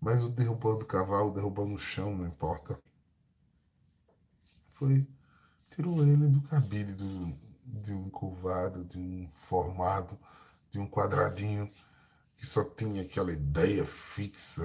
Mas 0.00 0.22
o 0.22 0.28
derrubando 0.28 0.80
do 0.80 0.86
cavalo, 0.86 1.32
derrubando 1.32 1.70
no 1.70 1.78
chão, 1.78 2.16
não 2.16 2.26
importa. 2.26 2.78
Foi, 4.70 5.06
tirou 5.70 6.02
ele 6.02 6.28
do 6.28 6.42
cabide 6.42 6.92
do, 6.92 7.45
de 7.66 7.92
um 7.92 8.08
curvado, 8.08 8.84
de 8.84 8.98
um 8.98 9.28
formado, 9.30 10.18
de 10.70 10.78
um 10.78 10.88
quadradinho 10.88 11.70
que 12.36 12.46
só 12.46 12.64
tinha 12.64 13.02
aquela 13.02 13.32
ideia 13.32 13.84
fixa 13.84 14.62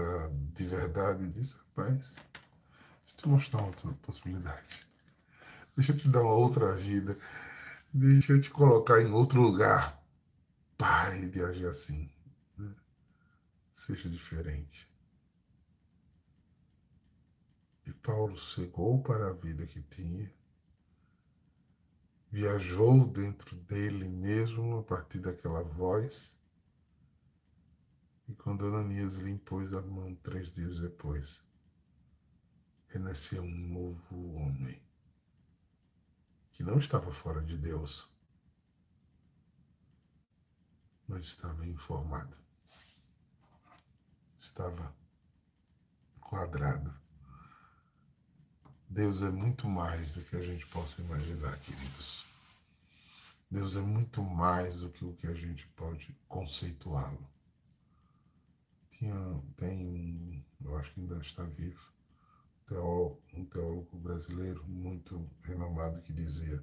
de 0.54 0.66
verdade. 0.66 1.24
E 1.24 1.30
disse, 1.30 1.56
rapaz, 1.56 2.16
deixa 2.16 3.14
eu 3.14 3.16
te 3.16 3.28
mostrar 3.28 3.64
outra 3.64 3.92
possibilidade. 3.94 4.86
Deixa 5.76 5.94
eu 5.94 5.98
te 5.98 6.08
dar 6.10 6.22
uma 6.22 6.34
outra 6.34 6.74
vida. 6.76 7.18
Deixa 7.94 8.34
eu 8.34 8.42
te 8.42 8.50
colocar 8.50 9.02
em 9.02 9.12
outro 9.12 9.42
lugar. 9.42 10.02
Pare 10.78 11.28
de 11.28 11.42
agir 11.42 11.66
assim. 11.66 12.10
Né? 12.58 12.76
Seja 13.74 14.10
diferente. 14.10 14.90
E 17.86 17.94
Paulo 17.94 18.38
chegou 18.38 19.02
para 19.02 19.30
a 19.30 19.34
vida 19.34 19.66
que 19.66 19.82
tinha 19.82 20.32
viajou 22.32 23.06
dentro 23.06 23.58
dele 23.58 24.08
mesmo 24.08 24.78
a 24.78 24.84
partir 24.84 25.20
daquela 25.20 25.62
voz. 25.62 26.40
E 28.30 28.34
quando 28.34 28.66
Ananias 28.66 29.16
lhe 29.16 29.30
impôs 29.30 29.74
a 29.74 29.82
mão 29.82 30.16
três 30.16 30.54
dias 30.54 30.80
depois, 30.80 31.44
renasceu 32.88 33.44
um 33.44 33.68
novo 33.68 34.36
homem 34.36 34.82
que 36.52 36.64
não 36.64 36.78
estava 36.78 37.12
fora 37.12 37.42
de 37.42 37.58
Deus, 37.58 38.10
mas 41.06 41.26
estava 41.26 41.66
informado, 41.66 42.38
estava 44.40 44.96
quadrado. 46.22 47.01
Deus 48.94 49.22
é 49.22 49.30
muito 49.30 49.70
mais 49.70 50.16
do 50.16 50.22
que 50.22 50.36
a 50.36 50.42
gente 50.42 50.68
possa 50.68 51.02
imaginar, 51.02 51.58
queridos. 51.60 52.26
Deus 53.50 53.78
é 53.78 53.80
muito 53.80 54.22
mais 54.22 54.82
do 54.82 54.90
que 54.90 55.06
o 55.06 55.14
que 55.14 55.28
a 55.28 55.34
gente 55.34 55.66
pode 55.78 56.14
conceituá-lo. 56.28 57.26
Tem, 59.56 60.46
eu 60.62 60.78
acho 60.78 60.94
que 60.94 61.00
ainda 61.00 61.16
está 61.20 61.46
vivo, 61.46 61.80
um 63.34 63.46
teólogo 63.46 63.98
brasileiro 63.98 64.62
muito 64.68 65.26
renomado 65.44 66.02
que 66.02 66.12
dizia: 66.12 66.62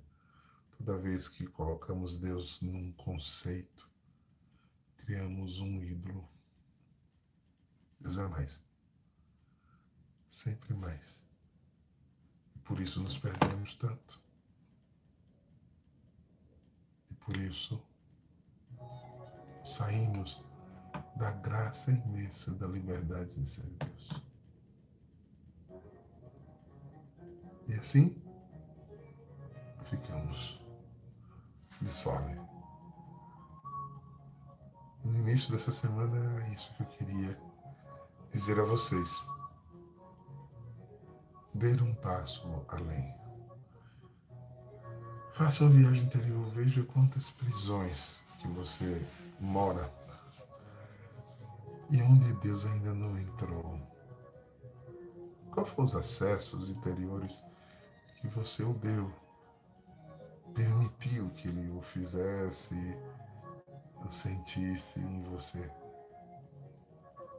toda 0.76 0.98
vez 0.98 1.30
que 1.30 1.46
colocamos 1.46 2.18
Deus 2.18 2.60
num 2.60 2.92
conceito, 2.92 3.88
criamos 4.98 5.60
um 5.60 5.82
ídolo. 5.82 6.28
Deus 7.98 8.18
é 8.18 8.28
mais. 8.28 8.62
Sempre 10.28 10.74
mais. 10.74 11.26
Por 12.68 12.78
isso 12.80 13.02
nos 13.02 13.16
perdemos 13.16 13.74
tanto. 13.76 14.20
E 17.10 17.14
por 17.14 17.34
isso 17.38 17.82
saímos 19.64 20.38
da 21.16 21.32
graça 21.32 21.90
imensa 21.90 22.54
da 22.54 22.66
liberdade 22.66 23.34
de 23.34 23.48
ser 23.48 23.64
Deus. 23.64 24.22
E 27.66 27.74
assim 27.74 28.22
ficamos 29.88 30.60
desfome. 31.80 32.38
No 35.04 35.20
início 35.20 35.50
dessa 35.52 35.72
semana 35.72 36.18
era 36.18 36.48
isso 36.50 36.70
que 36.74 36.82
eu 36.82 36.86
queria 36.86 37.40
dizer 38.30 38.60
a 38.60 38.64
vocês 38.64 39.10
dê 41.58 41.82
um 41.82 41.92
passo 41.92 42.64
além. 42.68 43.12
Faça 45.34 45.64
uma 45.64 45.70
viagem 45.70 46.04
interior, 46.04 46.48
veja 46.50 46.84
quantas 46.84 47.30
prisões 47.30 48.24
que 48.38 48.46
você 48.46 49.04
mora 49.40 49.92
e 51.90 52.00
onde 52.00 52.32
Deus 52.34 52.64
ainda 52.64 52.94
não 52.94 53.18
entrou. 53.18 53.80
Qual 55.50 55.66
foram 55.66 55.84
os 55.86 55.96
acessos 55.96 56.70
interiores 56.70 57.42
que 58.20 58.28
você 58.28 58.62
o 58.62 58.74
deu? 58.74 59.12
Permitiu 60.54 61.28
que 61.30 61.48
ele 61.48 61.68
o 61.70 61.80
fizesse, 61.80 62.76
o 63.96 64.10
sentisse 64.10 65.00
em 65.00 65.22
você? 65.22 65.68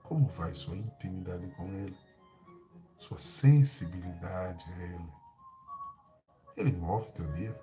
Como 0.04 0.28
vai 0.28 0.54
sua 0.54 0.76
intimidade 0.76 1.48
com 1.52 1.72
ele? 1.72 2.09
Sua 3.00 3.18
sensibilidade 3.18 4.64
a 4.72 4.84
Ele. 4.84 5.14
Ele 6.56 6.72
move 6.74 7.12
teu 7.14 7.26
dia. 7.32 7.60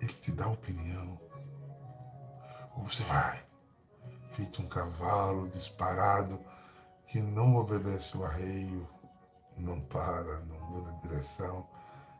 Ele 0.00 0.12
te 0.14 0.32
dá 0.32 0.48
opinião. 0.48 1.20
Ou 2.76 2.84
você 2.84 3.02
vai, 3.04 3.44
feito 4.32 4.60
um 4.60 4.66
cavalo 4.66 5.48
disparado 5.48 6.40
que 7.06 7.20
não 7.20 7.54
obedece 7.56 8.16
o 8.16 8.24
arreio, 8.24 8.88
não 9.56 9.80
para, 9.80 10.40
não 10.40 10.58
muda 10.70 10.90
de 10.92 11.02
direção, 11.02 11.68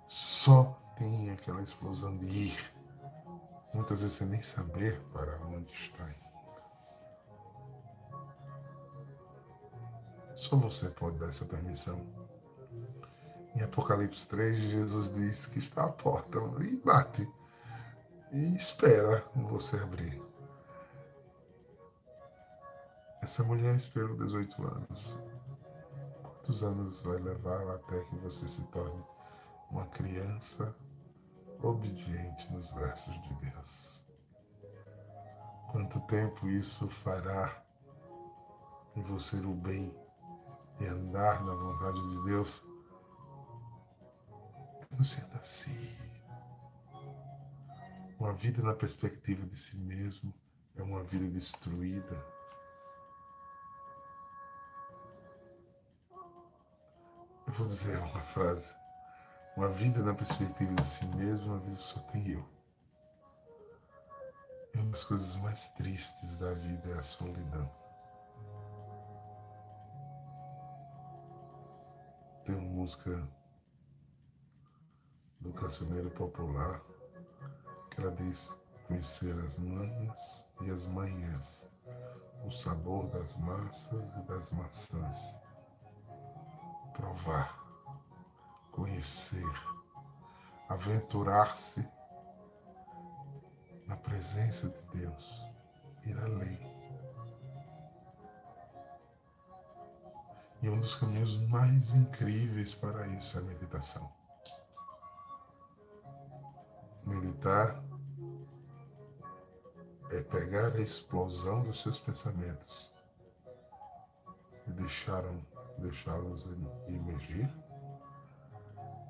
só 0.07 0.79
tem 0.97 1.31
aquela 1.31 1.63
explosão 1.63 2.17
de 2.17 2.27
ir. 2.27 2.75
Muitas 3.73 4.03
vezes 4.03 4.17
sem 4.17 4.29
nem 4.29 4.43
saber 4.43 5.01
para 5.13 5.37
onde 5.47 5.73
está 5.73 6.05
indo. 6.05 6.24
Só 10.45 10.57
você 10.57 10.91
pode 10.91 11.17
dar 11.17 11.31
essa 11.31 11.47
permissão. 11.47 11.99
Em 13.57 13.63
Apocalipse 13.63 14.29
3, 14.29 14.59
Jesus 14.59 15.15
diz 15.15 15.47
que 15.47 15.59
está 15.59 15.85
à 15.85 15.89
porta 15.89 16.39
e 16.61 16.77
bate. 16.77 17.27
E 18.31 18.55
espera 18.55 19.27
você 19.35 19.79
abrir. 19.79 20.21
Essa 23.23 23.43
mulher 23.43 23.75
esperou 23.75 24.19
18 24.19 24.63
anos. 24.63 25.19
Quantos 26.23 26.63
anos 26.63 27.01
vai 27.01 27.17
levar 27.17 27.67
até 27.77 28.05
que 28.05 28.17
você 28.17 28.47
se 28.47 28.65
torne 28.65 29.03
uma 29.71 29.87
criança 29.87 30.77
obediente 31.63 32.53
nos 32.53 32.69
braços 32.69 33.15
de 33.23 33.35
Deus? 33.37 34.03
Quanto 35.73 36.01
tempo 36.01 36.47
isso 36.49 36.87
fará 36.87 37.65
em 38.95 39.01
você 39.05 39.37
o 39.37 39.55
bem 39.55 40.04
e 40.81 40.87
andar 40.87 41.45
na 41.45 41.55
vontade 41.55 42.01
de 42.01 42.25
Deus 42.25 42.65
Não 44.97 45.05
sinta 45.05 45.39
assim. 45.39 45.97
Uma 48.19 48.33
vida 48.33 48.63
na 48.63 48.75
perspectiva 48.75 49.45
de 49.45 49.57
si 49.57 49.77
mesmo 49.77 50.33
é 50.77 50.83
uma 50.83 51.03
vida 51.03 51.29
destruída. 51.29 52.25
Eu 57.47 57.53
vou 57.53 57.67
dizer 57.67 57.99
uma 57.99 58.21
frase. 58.21 58.73
Uma 59.57 59.69
vida 59.69 60.03
na 60.03 60.15
perspectiva 60.15 60.75
de 60.75 60.85
si 60.85 61.05
mesmo, 61.07 61.53
uma 61.53 61.61
vida 61.61 61.77
só 61.77 62.01
tem 62.01 62.31
eu. 62.31 62.49
E 64.75 64.79
uma 64.79 64.91
das 64.91 65.05
coisas 65.05 65.37
mais 65.37 65.69
tristes 65.71 66.37
da 66.37 66.55
vida 66.55 66.91
é 66.91 66.99
a 66.99 67.03
solidão. 67.03 67.84
Música 72.85 73.27
do 75.41 75.51
cancioneiro 75.55 76.11
popular 76.11 76.83
que 77.91 77.99
ela 77.99 78.11
diz 78.11 78.55
conhecer 78.87 79.35
as 79.39 79.57
manhas 79.57 80.47
e 80.61 80.71
as 80.71 80.85
manhãs, 80.85 81.67
o 82.45 82.51
sabor 82.51 83.07
das 83.07 83.35
massas 83.39 84.05
e 84.19 84.23
das 84.25 84.51
maçãs, 84.51 85.35
provar, 86.93 87.59
conhecer, 88.71 89.51
aventurar-se 90.69 91.89
na 93.87 93.97
presença 93.97 94.69
de 94.69 94.83
Deus, 95.01 95.43
ir 96.05 96.19
além. 96.19 96.44
E 100.65 100.71
um 100.71 100.81
dos 100.81 100.95
caminhos 100.95 101.37
mais 101.51 101.93
incríveis 101.93 102.73
para 102.73 103.07
isso 103.09 103.37
é 103.37 103.41
a 103.41 103.45
meditação. 103.45 104.11
Meditar 107.05 107.85
é 110.11 110.23
pegar 110.23 110.73
a 110.73 110.81
explosão 110.81 111.63
dos 111.65 111.83
seus 111.83 112.01
pensamentos 112.01 112.91
e 114.67 114.71
deixá-los 114.73 116.47
emergir 116.89 117.53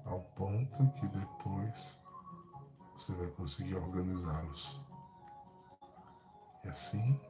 ao 0.07 0.23
ponto 0.35 0.90
que 0.99 1.07
depois 1.07 2.01
você 2.97 3.12
vai 3.12 3.29
conseguir 3.29 3.77
organizá-los. 3.77 4.81
E 6.64 6.69
assim, 6.69 7.21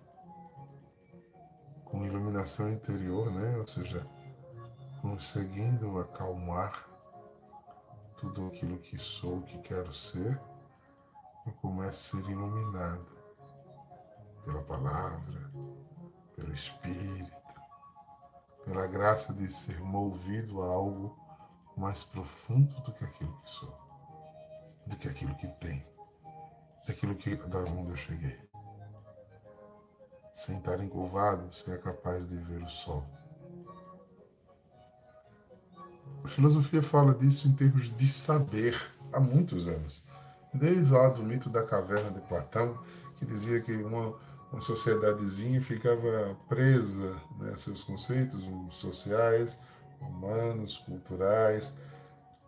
iluminação 2.06 2.72
interior, 2.72 3.30
né? 3.30 3.56
ou 3.56 3.66
seja, 3.66 4.06
conseguindo 5.00 5.98
acalmar 5.98 6.88
tudo 8.16 8.46
aquilo 8.46 8.78
que 8.78 8.98
sou, 8.98 9.42
que 9.42 9.58
quero 9.58 9.92
ser, 9.92 10.40
eu 11.46 11.52
começo 11.54 12.16
a 12.16 12.22
ser 12.22 12.30
iluminado 12.30 13.06
pela 14.44 14.62
palavra, 14.62 15.50
pelo 16.34 16.52
Espírito, 16.52 17.32
pela 18.64 18.86
graça 18.86 19.34
de 19.34 19.46
ser 19.46 19.80
movido 19.80 20.62
a 20.62 20.66
algo 20.66 21.18
mais 21.76 22.04
profundo 22.04 22.74
do 22.82 22.92
que 22.92 23.04
aquilo 23.04 23.32
que 23.32 23.50
sou, 23.50 23.76
do 24.86 24.96
que 24.96 25.08
aquilo 25.08 25.34
que 25.34 25.48
tem, 25.48 25.86
daquilo 26.86 27.14
que 27.14 27.36
da 27.36 27.58
onde 27.58 27.90
eu 27.90 27.96
cheguei. 27.96 28.53
Sem 30.34 30.58
estar 30.58 30.82
encurvado, 30.82 31.46
você 31.52 31.70
é 31.70 31.78
capaz 31.78 32.26
de 32.26 32.36
ver 32.36 32.60
o 32.60 32.68
sol. 32.68 33.06
A 36.24 36.28
filosofia 36.28 36.82
fala 36.82 37.14
disso 37.14 37.46
em 37.46 37.52
termos 37.52 37.96
de 37.96 38.08
saber 38.08 38.76
há 39.12 39.20
muitos 39.20 39.68
anos. 39.68 40.04
Desde 40.52 40.92
lá 40.92 41.08
do 41.08 41.22
mito 41.22 41.48
da 41.48 41.62
caverna 41.64 42.10
de 42.10 42.20
Platão, 42.22 42.82
que 43.16 43.24
dizia 43.24 43.60
que 43.60 43.72
uma, 43.76 44.16
uma 44.50 44.60
sociedadezinha 44.60 45.62
ficava 45.62 46.36
presa 46.48 47.14
né, 47.38 47.52
a 47.52 47.56
seus 47.56 47.84
conceitos 47.84 48.44
sociais, 48.70 49.56
humanos, 50.00 50.78
culturais, 50.78 51.72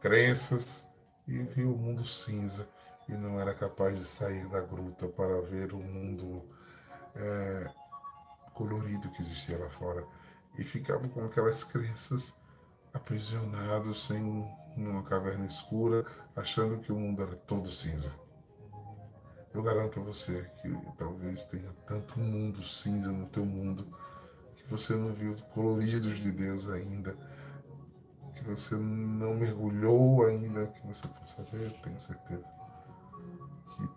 crenças, 0.01 0.85
e 1.27 1.39
viu 1.39 1.73
o 1.73 1.79
mundo 1.79 2.05
cinza 2.05 2.69
e 3.09 3.13
não 3.13 3.41
era 3.41 3.55
capaz 3.55 3.97
de 3.97 4.05
sair 4.05 4.49
da 4.49 4.61
gruta 4.61 5.07
para 5.07 5.41
ver 5.43 5.73
o 5.73 5.79
mundo 5.79 6.43
é, 7.17 7.71
colorido 8.55 9.11
que 9.11 9.23
existia 9.23 9.59
lá 9.59 9.69
fora. 9.69 10.07
E 10.59 10.65
ficava 10.65 11.07
com 11.09 11.25
aquelas 11.25 11.65
crenças 11.65 12.35
aprisionados 12.93 14.11
em 14.11 14.49
uma 14.77 15.03
caverna 15.03 15.45
escura, 15.45 16.05
achando 16.35 16.79
que 16.79 16.93
o 16.93 16.99
mundo 16.99 17.23
era 17.23 17.37
todo 17.37 17.71
cinza. 17.71 18.13
Eu 19.53 19.63
garanto 19.63 20.01
a 20.01 20.03
você 20.03 20.51
que 20.61 20.71
talvez 20.99 21.45
tenha 21.47 21.71
tanto 21.87 22.19
mundo 22.19 22.63
cinza 22.63 23.11
no 23.11 23.27
teu 23.27 23.45
mundo 23.45 23.87
que 24.57 24.65
você 24.69 24.95
não 24.95 25.13
viu 25.15 25.35
coloridos 25.55 26.19
de 26.19 26.31
Deus 26.31 26.69
ainda, 26.69 27.17
que 28.35 28.45
você 28.45 28.75
não 28.75 29.35
mergulhou 29.35 30.27
ainda, 30.27 30.67
que 30.67 30.87
você 30.87 31.07
possa 31.07 31.43
ver, 31.45 31.73
tenho 31.83 32.01
certeza 32.01 32.45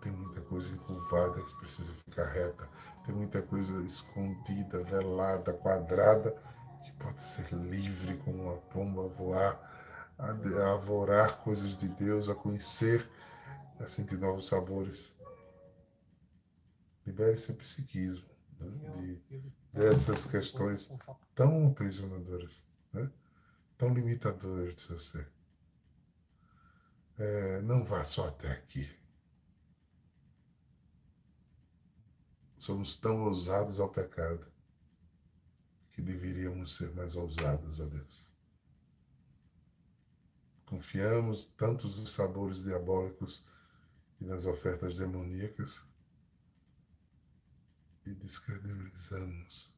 tem 0.00 0.12
muita 0.12 0.40
coisa 0.42 0.72
encurvada 0.72 1.40
que 1.40 1.54
precisa 1.56 1.92
ficar 1.94 2.26
reta, 2.26 2.68
tem 3.04 3.14
muita 3.14 3.40
coisa 3.40 3.84
escondida, 3.84 4.82
velada, 4.84 5.52
quadrada, 5.52 6.32
que 6.84 6.92
pode 6.92 7.22
ser 7.22 7.52
livre 7.52 8.16
como 8.18 8.42
uma 8.44 8.56
pomba 8.56 9.08
voar, 9.08 9.58
a, 10.18 10.32
a 10.32 10.72
avorar 10.72 11.38
coisas 11.38 11.76
de 11.76 11.88
Deus, 11.88 12.28
a 12.28 12.34
conhecer, 12.34 13.08
a 13.78 13.86
sentir 13.86 14.18
novos 14.18 14.48
sabores. 14.48 15.12
Libere 17.06 17.38
seu 17.38 17.54
psiquismo 17.54 18.28
né, 18.58 18.70
de, 18.96 19.42
dessas 19.72 20.26
questões 20.26 20.92
tão 21.34 21.68
aprisionadoras, 21.68 22.62
né, 22.92 23.10
tão 23.78 23.94
limitadoras 23.94 24.74
de 24.74 24.82
seu 24.82 24.98
ser. 24.98 25.26
É, 27.18 27.60
não 27.62 27.84
vá 27.84 28.04
só 28.04 28.28
até 28.28 28.50
aqui. 28.52 28.99
Somos 32.60 32.94
tão 32.94 33.22
ousados 33.22 33.80
ao 33.80 33.88
pecado 33.88 34.46
que 35.92 36.02
deveríamos 36.02 36.74
ser 36.74 36.94
mais 36.94 37.16
ousados 37.16 37.80
a 37.80 37.86
Deus. 37.86 38.30
Confiamos 40.66 41.46
tantos 41.46 41.98
nos 41.98 42.12
sabores 42.12 42.62
diabólicos 42.62 43.46
e 44.20 44.26
nas 44.26 44.44
ofertas 44.44 44.98
demoníacas 44.98 45.82
e 48.04 48.12
descredibilizamos 48.12 49.72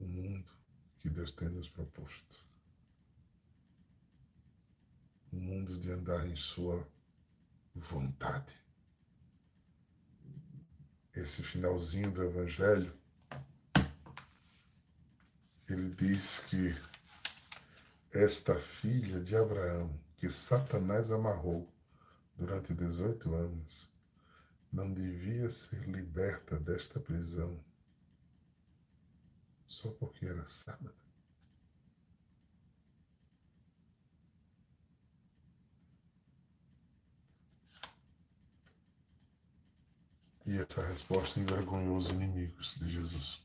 o 0.00 0.06
mundo 0.06 0.50
que 1.00 1.10
Deus 1.10 1.32
tem 1.32 1.50
nos 1.50 1.68
proposto. 1.68 2.42
O 5.30 5.36
mundo 5.36 5.78
de 5.78 5.92
andar 5.92 6.26
em 6.26 6.34
Sua 6.34 6.88
vontade. 7.74 8.69
Esse 11.14 11.42
finalzinho 11.42 12.10
do 12.10 12.22
Evangelho, 12.22 12.92
ele 15.68 15.90
diz 15.90 16.40
que 16.40 16.74
esta 18.12 18.58
filha 18.58 19.20
de 19.20 19.36
Abraão, 19.36 19.98
que 20.16 20.30
Satanás 20.30 21.10
amarrou 21.10 21.68
durante 22.36 22.72
18 22.72 23.34
anos, 23.34 23.90
não 24.72 24.92
devia 24.92 25.48
ser 25.48 25.82
liberta 25.88 26.58
desta 26.58 27.00
prisão 27.00 27.58
só 29.66 29.90
porque 29.90 30.26
era 30.26 30.44
sábado. 30.46 31.09
E 40.50 40.58
essa 40.58 40.84
resposta 40.84 41.38
envergonhou 41.38 41.96
os 41.96 42.08
inimigos 42.08 42.74
de 42.74 42.90
Jesus. 42.90 43.40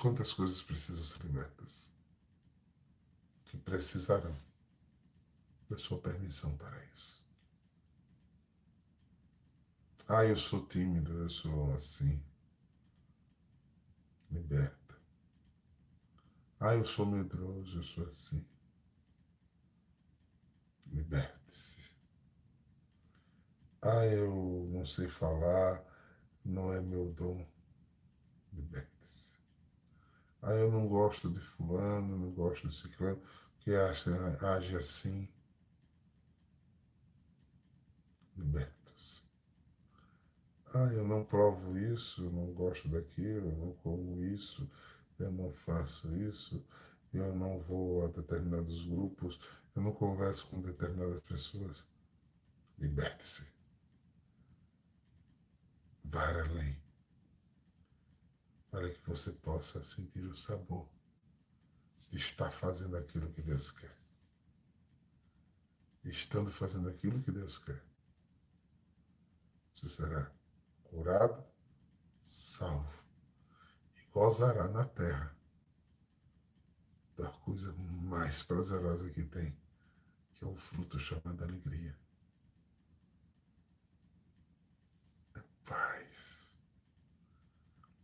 Quantas 0.00 0.32
coisas 0.32 0.60
precisam 0.62 1.04
ser 1.04 1.22
libertas? 1.22 1.92
Que 3.44 3.56
precisarão 3.56 4.36
da 5.70 5.78
sua 5.78 6.00
permissão 6.00 6.56
para 6.56 6.84
isso. 6.86 7.24
Ah, 10.08 10.24
eu 10.24 10.36
sou 10.36 10.66
tímido, 10.66 11.12
eu 11.22 11.30
sou 11.30 11.72
assim. 11.72 12.20
Liberta. 14.28 15.00
Ah, 16.58 16.74
eu 16.74 16.84
sou 16.84 17.06
medroso, 17.06 17.78
eu 17.78 17.84
sou 17.84 18.04
assim. 18.04 18.44
Liberte-se. 20.92 21.78
Ah, 23.82 24.06
eu 24.06 24.68
não 24.70 24.84
sei 24.84 25.08
falar, 25.08 25.84
não 26.44 26.72
é 26.72 26.80
meu 26.80 27.12
dom. 27.12 27.46
Liberte-se. 28.52 29.34
Ah, 30.42 30.52
eu 30.52 30.70
não 30.70 30.86
gosto 30.86 31.30
de 31.30 31.40
fulano, 31.40 32.16
não 32.16 32.30
gosto 32.30 32.68
de 32.68 32.76
ciclano, 32.76 33.20
que 33.58 33.74
acha, 33.74 34.10
age 34.40 34.76
assim. 34.76 35.28
Liberta-se. 38.36 39.22
Ah, 40.72 40.92
eu 40.92 41.06
não 41.06 41.24
provo 41.24 41.78
isso, 41.78 42.24
eu 42.24 42.30
não 42.30 42.52
gosto 42.52 42.88
daquilo, 42.88 43.50
eu 43.50 43.56
não 43.56 43.72
como 43.74 44.22
isso, 44.24 44.70
eu 45.18 45.32
não 45.32 45.50
faço 45.50 46.14
isso, 46.14 46.64
eu 47.12 47.34
não 47.34 47.58
vou 47.58 48.04
a 48.04 48.08
determinados 48.08 48.84
grupos, 48.84 49.40
eu 49.76 49.82
não 49.82 49.92
converso 49.92 50.46
com 50.46 50.60
determinadas 50.62 51.20
pessoas. 51.20 51.86
Liberte-se. 52.78 53.46
Vá 56.02 56.26
além. 56.28 56.82
Para 58.70 58.90
que 58.90 59.00
você 59.06 59.30
possa 59.32 59.84
sentir 59.84 60.24
o 60.24 60.34
sabor 60.34 60.88
de 62.08 62.16
estar 62.16 62.50
fazendo 62.50 62.96
aquilo 62.96 63.30
que 63.30 63.42
Deus 63.42 63.70
quer. 63.70 63.94
Estando 66.04 66.50
fazendo 66.50 66.88
aquilo 66.88 67.22
que 67.22 67.32
Deus 67.32 67.58
quer. 67.58 67.82
Você 69.74 69.90
será 69.90 70.32
curado, 70.84 71.44
salvo 72.22 73.04
e 73.96 74.06
gozará 74.10 74.68
na 74.68 74.84
terra 74.86 75.36
da 77.16 77.30
coisa 77.30 77.72
mais 77.74 78.42
prazerosa 78.42 79.10
que 79.10 79.24
tem, 79.24 79.56
que 80.36 80.44
é 80.44 80.46
o 80.46 80.54
fruto 80.54 80.98
chamado 80.98 81.42
alegria. 81.42 81.96
É 85.34 85.42
paz. 85.64 86.56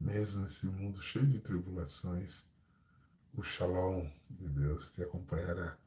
Mesmo 0.01 0.43
nesse 0.43 0.67
mundo 0.67 1.01
cheio 1.01 1.27
de 1.27 1.39
tribulações, 1.41 2.45
o 3.35 3.43
shalom 3.43 4.11
de 4.31 4.49
Deus 4.49 4.91
te 4.91 5.03
acompanhará. 5.03 5.79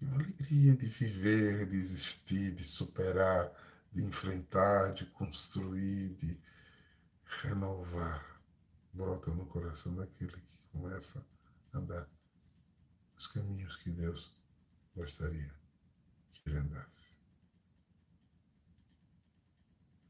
E 0.00 0.06
a 0.06 0.14
alegria 0.14 0.76
de 0.76 0.86
viver, 0.86 1.66
de 1.66 1.76
existir, 1.76 2.54
de 2.54 2.64
superar, 2.64 3.52
de 3.92 4.04
enfrentar, 4.04 4.94
de 4.94 5.06
construir, 5.06 6.14
de 6.14 6.40
renovar, 7.42 8.40
brota 8.92 9.30
no 9.32 9.44
coração 9.46 9.94
daquele 9.94 10.30
que 10.30 10.68
começa 10.70 11.24
a 11.72 11.78
andar 11.78 12.08
os 13.16 13.26
caminhos 13.26 13.76
que 13.76 13.90
Deus 13.90 14.37
gostaria 14.98 15.54
que 16.32 16.50
ele 16.50 16.58
andasse. 16.58 17.08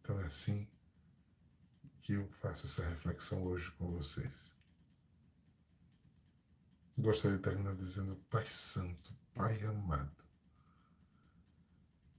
Então 0.01 0.19
é 0.21 0.25
assim 0.25 0.67
que 1.99 2.15
eu 2.15 2.27
faço 2.41 2.67
essa 2.67 2.83
reflexão 2.89 3.45
hoje 3.45 3.71
com 3.73 3.93
vocês. 3.93 4.57
Gostaria 6.97 7.37
de 7.37 7.43
terminar 7.43 7.75
dizendo, 7.77 8.17
Pai 8.31 8.47
Santo, 8.47 9.15
Pai 9.35 9.63
amado, 9.63 10.25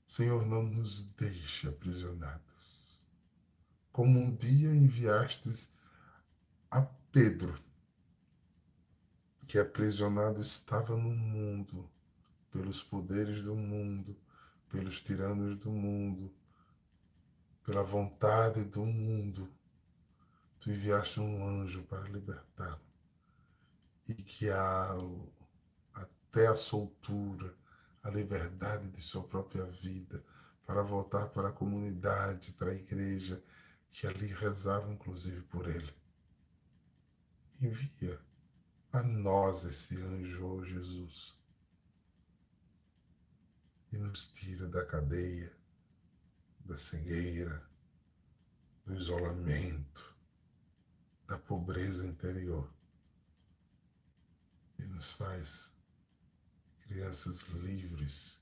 Senhor, 0.07 0.45
não 0.45 0.63
nos 0.63 1.09
deixe 1.13 1.67
aprisionados, 1.67 3.03
como 3.91 4.19
um 4.19 4.35
dia 4.35 4.73
enviastes 4.73 5.71
a 6.71 6.81
Pedro 6.81 7.61
que 9.47 9.57
aprisionado 9.57 10.39
estava 10.39 10.95
no 10.95 11.09
mundo, 11.09 11.89
pelos 12.51 12.81
poderes 12.81 13.41
do 13.41 13.55
mundo, 13.55 14.17
pelos 14.69 15.01
tiranos 15.01 15.55
do 15.55 15.71
mundo, 15.71 16.33
pela 17.63 17.83
vontade 17.83 18.63
do 18.63 18.85
mundo. 18.85 19.49
Tu 20.59 20.71
enviaste 20.71 21.19
um 21.19 21.45
anjo 21.45 21.83
para 21.83 22.07
libertá-lo 22.09 22.81
e 24.07 24.13
guiá-lo 24.13 25.31
até 25.93 26.47
a 26.47 26.55
soltura, 26.55 27.55
a 28.01 28.09
liberdade 28.09 28.89
de 28.89 29.01
sua 29.01 29.23
própria 29.23 29.65
vida, 29.65 30.23
para 30.65 30.81
voltar 30.81 31.27
para 31.29 31.49
a 31.49 31.53
comunidade, 31.53 32.51
para 32.53 32.71
a 32.71 32.75
igreja, 32.75 33.43
que 33.91 34.07
ali 34.07 34.27
rezava 34.27 34.91
inclusive 34.91 35.41
por 35.43 35.67
ele. 35.67 35.93
Envia 37.61 38.19
a 38.91 39.03
nós 39.03 39.63
esse 39.63 39.95
anjo, 40.01 40.45
oh 40.45 40.63
Jesus, 40.63 41.37
e 43.91 43.97
nos 44.09 44.27
tira 44.29 44.67
da 44.67 44.83
cadeia, 44.83 45.55
da 46.65 46.75
cegueira, 46.75 47.63
do 48.83 48.95
isolamento, 48.95 50.17
da 51.27 51.37
pobreza 51.37 52.07
interior 52.07 52.73
e 54.79 54.83
nos 54.87 55.11
faz 55.11 55.71
crianças 56.79 57.43
livres 57.49 58.41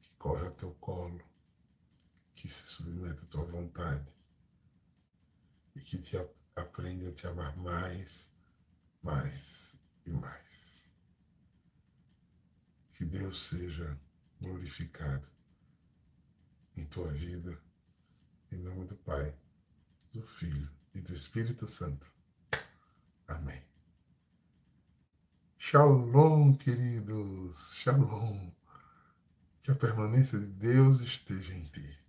que 0.00 0.16
correm 0.16 0.46
ao 0.46 0.54
teu 0.54 0.74
colo, 0.76 1.22
que 2.34 2.48
se 2.48 2.66
submetem 2.66 3.24
à 3.24 3.26
tua 3.26 3.44
vontade 3.44 4.10
e 5.74 5.82
que 5.82 5.98
te 5.98 6.16
aprende 6.56 7.08
a 7.08 7.12
te 7.12 7.26
amar 7.26 7.54
mais, 7.58 8.32
mais 9.02 9.76
e 10.06 10.10
mais. 10.10 10.88
Que 12.92 13.04
Deus 13.04 13.48
seja 13.48 14.00
glorificado 14.40 15.28
em 16.76 16.84
tua 16.84 17.12
vida, 17.12 17.58
em 18.50 18.58
nome 18.58 18.84
do 18.84 18.96
Pai, 18.96 19.34
do 20.12 20.22
Filho 20.22 20.70
e 20.94 21.00
do 21.00 21.14
Espírito 21.14 21.66
Santo. 21.68 22.10
Amém. 23.26 23.62
Shalom, 25.58 26.54
queridos. 26.56 27.72
Shalom. 27.74 28.50
Que 29.62 29.70
a 29.70 29.74
permanência 29.74 30.38
de 30.38 30.46
Deus 30.46 31.00
esteja 31.00 31.54
em 31.54 31.62
ti. 31.62 32.03